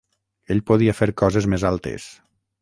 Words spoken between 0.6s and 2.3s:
podia fer coses més altes.